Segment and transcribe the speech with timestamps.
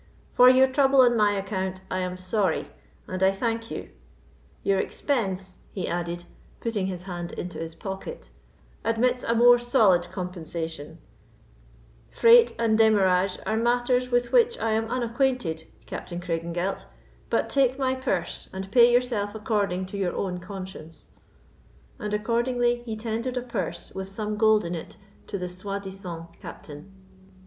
[0.33, 2.69] For your trouble on my account, I am sorry,
[3.07, 3.89] and I thank you;
[4.63, 6.23] your expense," he added,
[6.59, 8.31] putting his hand into his pocket,
[8.83, 10.97] "admits a more solid compensation:
[12.09, 16.85] freight and demurrage are matters with which I am unacquainted, Captain Craigengelt,
[17.29, 21.11] but take my purse and pay yourself according to your own conscience."
[21.99, 24.97] And accordingly he tendered a purse with some gold in it
[25.27, 26.91] to the soi disant captain.